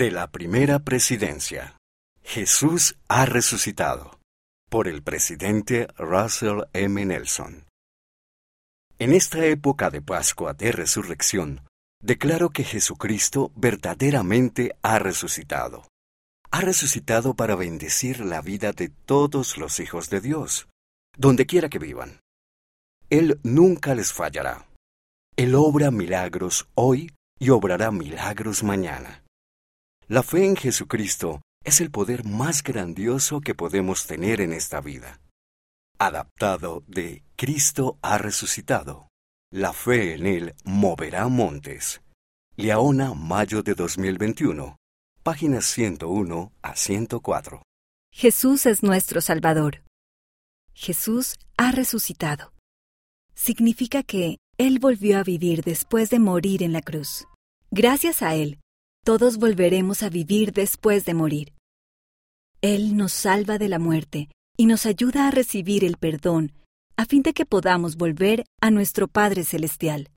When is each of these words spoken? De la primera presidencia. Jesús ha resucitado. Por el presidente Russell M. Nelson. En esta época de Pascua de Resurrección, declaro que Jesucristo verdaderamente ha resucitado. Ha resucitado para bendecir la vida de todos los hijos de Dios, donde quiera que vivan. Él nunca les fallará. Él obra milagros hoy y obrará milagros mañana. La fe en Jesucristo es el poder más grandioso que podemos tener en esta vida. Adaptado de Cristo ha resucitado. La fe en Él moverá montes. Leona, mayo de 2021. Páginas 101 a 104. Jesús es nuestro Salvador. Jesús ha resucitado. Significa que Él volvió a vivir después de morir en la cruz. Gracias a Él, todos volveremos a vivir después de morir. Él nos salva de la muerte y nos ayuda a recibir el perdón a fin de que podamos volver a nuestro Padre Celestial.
De 0.00 0.10
la 0.10 0.30
primera 0.30 0.78
presidencia. 0.78 1.76
Jesús 2.22 2.96
ha 3.08 3.26
resucitado. 3.26 4.18
Por 4.70 4.88
el 4.88 5.02
presidente 5.02 5.88
Russell 5.98 6.62
M. 6.72 7.04
Nelson. 7.04 7.66
En 8.98 9.12
esta 9.12 9.44
época 9.44 9.90
de 9.90 10.00
Pascua 10.00 10.54
de 10.54 10.72
Resurrección, 10.72 11.66
declaro 12.02 12.48
que 12.48 12.64
Jesucristo 12.64 13.52
verdaderamente 13.54 14.74
ha 14.80 14.98
resucitado. 14.98 15.86
Ha 16.50 16.62
resucitado 16.62 17.34
para 17.34 17.54
bendecir 17.54 18.20
la 18.20 18.40
vida 18.40 18.72
de 18.72 18.88
todos 18.88 19.58
los 19.58 19.80
hijos 19.80 20.08
de 20.08 20.22
Dios, 20.22 20.66
donde 21.18 21.44
quiera 21.44 21.68
que 21.68 21.78
vivan. 21.78 22.20
Él 23.10 23.38
nunca 23.42 23.94
les 23.94 24.14
fallará. 24.14 24.66
Él 25.36 25.54
obra 25.54 25.90
milagros 25.90 26.70
hoy 26.74 27.12
y 27.38 27.50
obrará 27.50 27.90
milagros 27.90 28.62
mañana. 28.62 29.24
La 30.10 30.24
fe 30.24 30.44
en 30.44 30.56
Jesucristo 30.56 31.40
es 31.64 31.80
el 31.80 31.92
poder 31.92 32.24
más 32.24 32.64
grandioso 32.64 33.40
que 33.40 33.54
podemos 33.54 34.08
tener 34.08 34.40
en 34.40 34.52
esta 34.52 34.80
vida. 34.80 35.20
Adaptado 36.00 36.82
de 36.88 37.22
Cristo 37.36 37.96
ha 38.02 38.18
resucitado. 38.18 39.06
La 39.52 39.72
fe 39.72 40.14
en 40.14 40.26
Él 40.26 40.54
moverá 40.64 41.28
montes. 41.28 42.02
Leona, 42.56 43.14
mayo 43.14 43.62
de 43.62 43.76
2021. 43.76 44.76
Páginas 45.22 45.66
101 45.66 46.52
a 46.60 46.74
104. 46.74 47.62
Jesús 48.12 48.66
es 48.66 48.82
nuestro 48.82 49.20
Salvador. 49.20 49.84
Jesús 50.74 51.36
ha 51.56 51.70
resucitado. 51.70 52.52
Significa 53.36 54.02
que 54.02 54.38
Él 54.58 54.80
volvió 54.80 55.20
a 55.20 55.22
vivir 55.22 55.62
después 55.62 56.10
de 56.10 56.18
morir 56.18 56.64
en 56.64 56.72
la 56.72 56.82
cruz. 56.82 57.28
Gracias 57.70 58.22
a 58.22 58.34
Él, 58.34 58.58
todos 59.04 59.38
volveremos 59.38 60.02
a 60.02 60.08
vivir 60.08 60.52
después 60.52 61.04
de 61.04 61.14
morir. 61.14 61.52
Él 62.60 62.96
nos 62.96 63.12
salva 63.12 63.58
de 63.58 63.68
la 63.68 63.78
muerte 63.78 64.28
y 64.56 64.66
nos 64.66 64.86
ayuda 64.86 65.28
a 65.28 65.30
recibir 65.30 65.84
el 65.84 65.96
perdón 65.96 66.52
a 67.00 67.06
fin 67.06 67.22
de 67.22 67.32
que 67.32 67.46
podamos 67.46 67.96
volver 67.96 68.44
a 68.60 68.70
nuestro 68.70 69.08
Padre 69.08 69.44
Celestial. 69.44 70.08